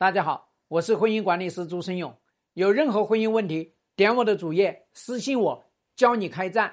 [0.00, 2.14] 大家好，我是婚姻管理师朱生勇。
[2.54, 5.64] 有任何婚姻问题，点我的主页私信我，
[5.96, 6.72] 教你开战。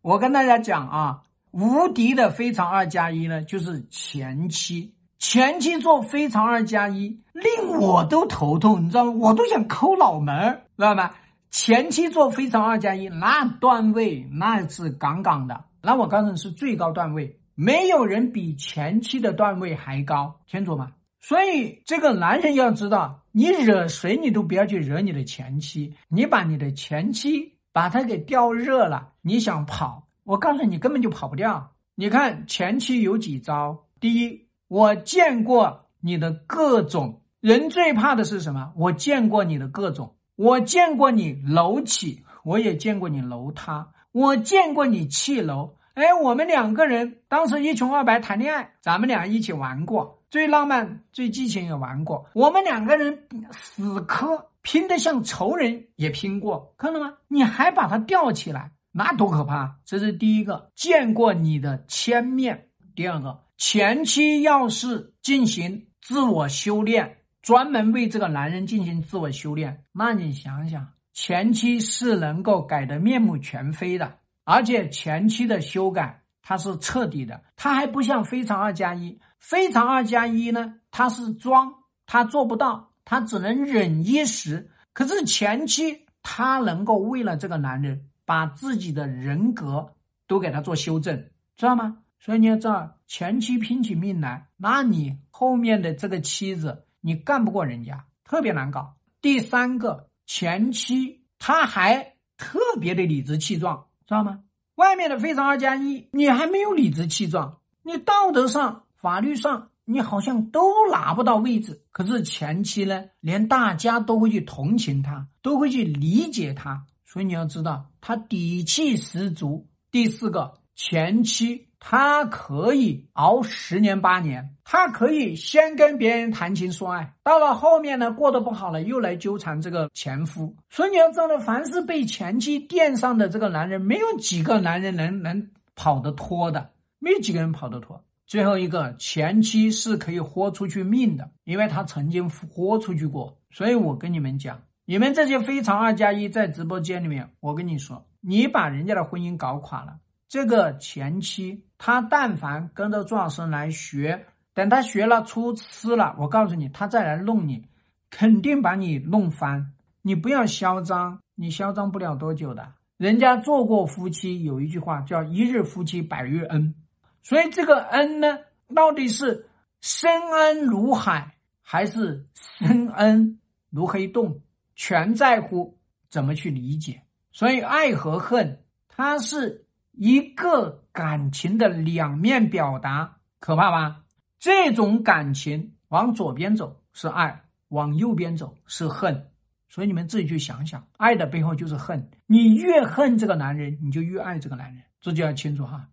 [0.00, 4.94] 我跟大家讲啊，无敌的非常二加一呢，就是前期。
[5.18, 9.12] 前期做非常二加一，令我都头痛，你知道吗？
[9.12, 11.10] 我都想抠脑门儿，知道吗？
[11.50, 20.92] 前期做非常二加一，那段位那是杠杠的，那我告诉你是最高段位，没有人比前期的段位还高，清楚吗？
[21.20, 25.94] 所以，这个男人要知道，你惹谁你都不要去惹你的前妻。
[26.08, 31.72] 你把你的前妻把他给吊热了，你想跑，我告诉你根本就跑不掉。
[31.96, 33.84] 你看前妻有几招？
[33.98, 38.72] 第一，我见过你的各种人，最怕的是什么？
[38.76, 45.74] 我见过你的各种，我见过你楼起，我也见过你楼塌，我见过你砌楼。
[45.98, 50.22] 哎，我们两个人当时一穷二白谈恋爱，咱们俩一起玩过。
[50.30, 57.14] 最浪漫、最激情也玩过，我们两个人死磕，拼得像仇人也拼过，看到吗？
[57.26, 59.76] 你还把他吊起来，那多可怕！
[59.84, 62.68] 这是第一个，见过你的千面。
[62.94, 74.14] 第二个，前期要是进行自我修炼，专门为这个男人进行自我修炼，那你想想，前期是能够改得面目全非的，
[74.50, 79.20] 而且前期的修改它是彻底的，它还不像非常二加一。
[79.38, 80.76] 非常二加一呢？
[80.90, 81.70] 他是装，
[82.06, 84.70] 他做不到，他只能忍一时。
[84.94, 89.94] 可是前期他能够为了这个男人，把自己的人格
[90.26, 91.14] 都给他做修正，
[91.54, 91.98] 知道吗？
[92.18, 98.96] 所以你要知道，前期拼起命来，那你后面的这个妻子，你干不过人家，特别难搞。
[99.20, 104.40] 第三个，前期他还特别的理直气壮，知道吗？
[104.74, 108.84] 外面的非常二加一，你还没有理直气壮，你道德上。
[108.96, 119.68] 法律上你好像都拿不到位置，可是前期呢，连大家都会去同情他，都会去理解他，所以你要知道他底气十足。
[119.92, 130.54] 第四个，前期他可以熬十年八年，他可以先跟别人谈情说爱，到了后面呢，过得不好了，又来纠缠这个前夫。
[130.68, 138.02] 所以你要知道呢，凡是被前妻垫上的这个男人，没有几个男人能能跑得脱的，没几个人跑得脱。
[138.26, 143.34] 最后一个前妻是可以豁出去命的，因为他曾经豁出去过。
[143.50, 149.96] 所以我跟你们讲，你们这些非常二加一在直播间里面，我跟你说，你把人家的婚姻搞垮了，
[150.28, 157.64] 这个前期他但凡跟着朱老师来学，等他学了出师了，我告诉你，他再来弄你，
[158.10, 159.72] 肯定把你弄翻。
[160.02, 162.74] 你不要嚣张，你嚣张不了多久的。
[162.98, 166.74] 人家做过夫妻，有一句话叫“一日夫妻百日恩”。
[167.22, 168.38] 所以这个恩呢，
[168.74, 169.48] 到底是
[169.80, 173.38] 深恩如海，还是深恩
[173.70, 174.40] 如黑洞，
[174.74, 175.78] 全在乎
[176.10, 177.02] 怎么去理解。
[177.32, 179.64] 所以爱和恨，它是
[179.98, 184.04] 一个感情的两面表达，可怕吧？
[184.38, 189.30] 这种感情往左边走是爱，往右边走是恨。
[189.68, 192.08] 所以你们自己去想想，爱的背后就是恨。
[192.26, 195.88] 你越恨这个男人，你就越爱这个男人，这就要清楚哈。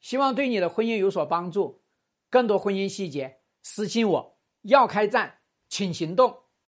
[0.00, 1.82] 希望对你的婚姻有所帮助。
[2.30, 4.38] 更多婚姻细节，私信我。
[4.62, 5.34] 要开战，
[5.68, 6.34] 请行动。